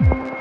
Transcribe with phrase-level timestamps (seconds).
[0.00, 0.35] Bye.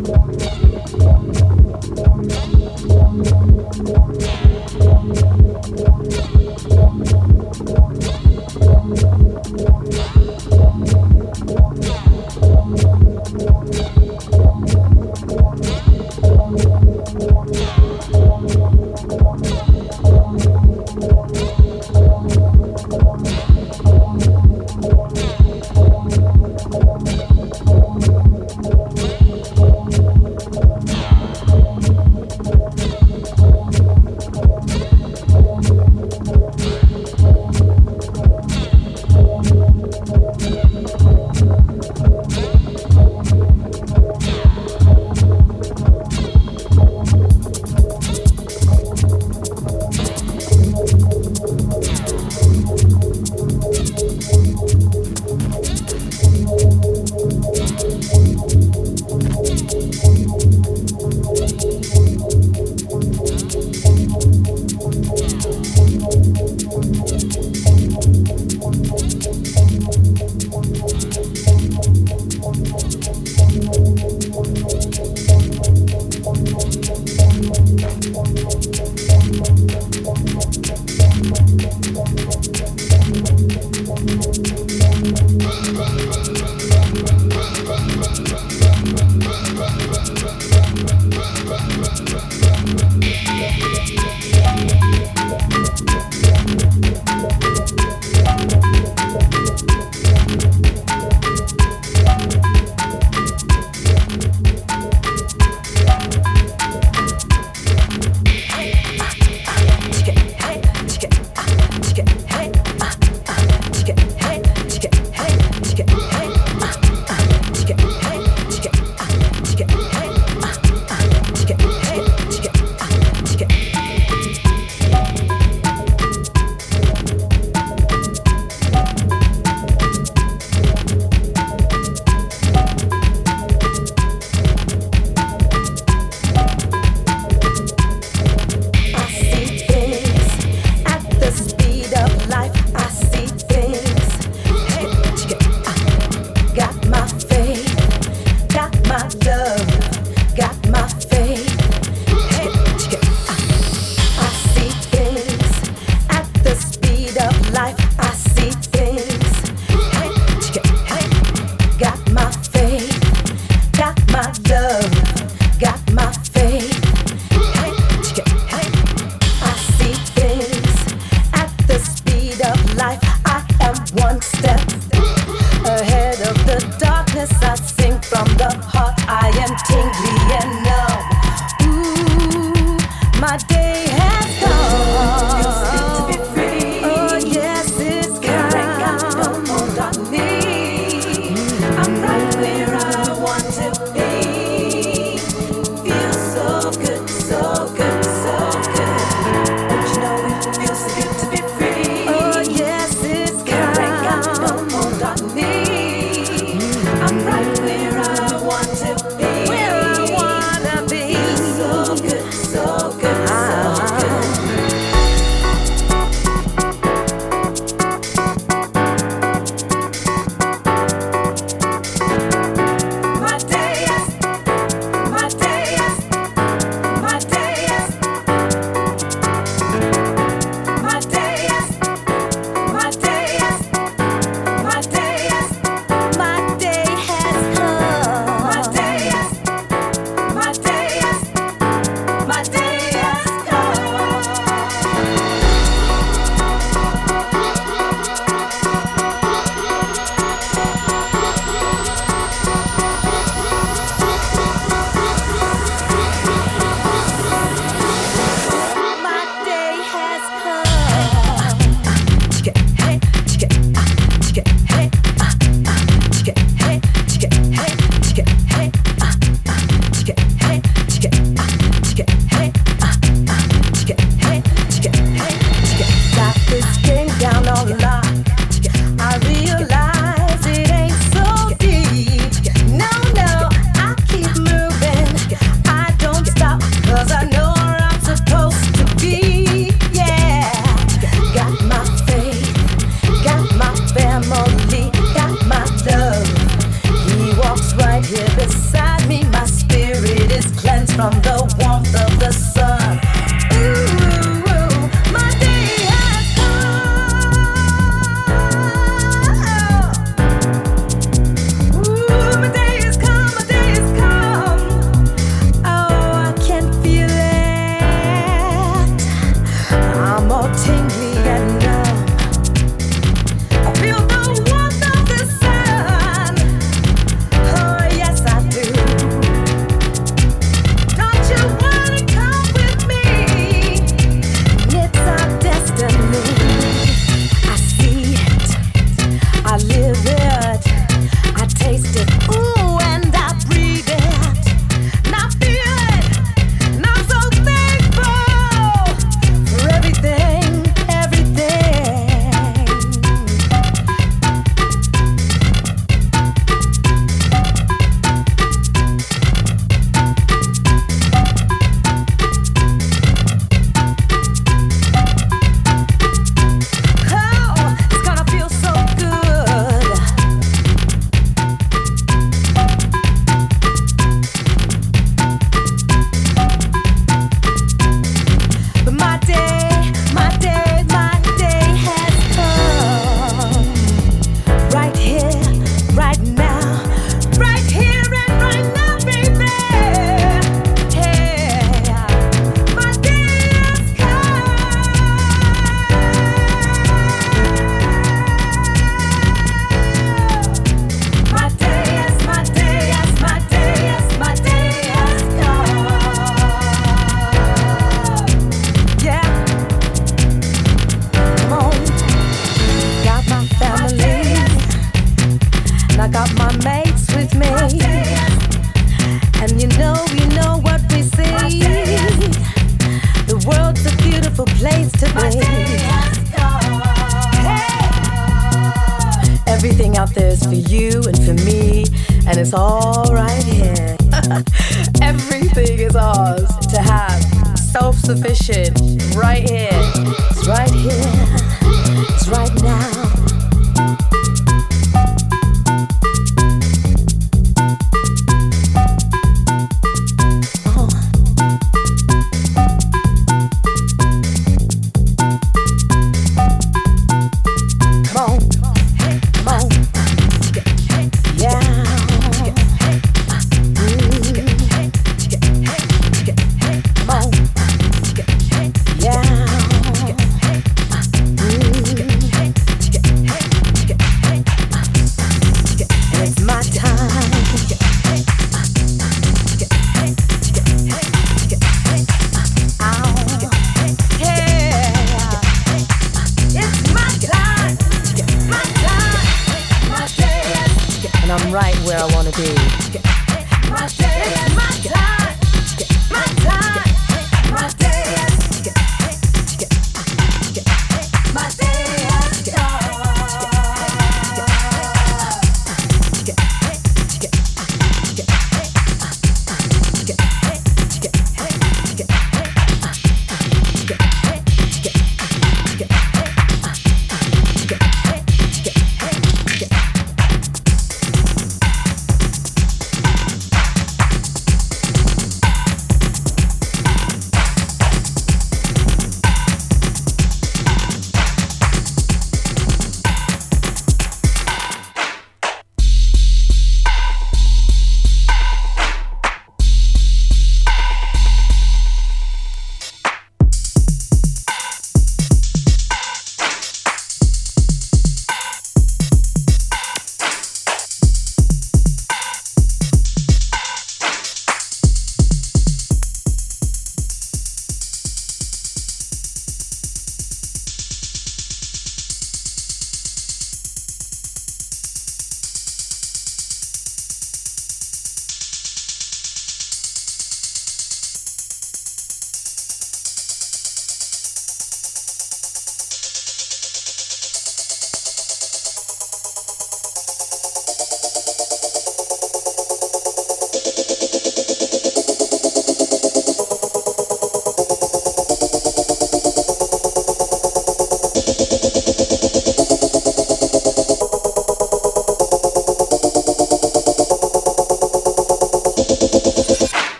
[0.00, 0.51] more.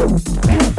[0.00, 0.69] Música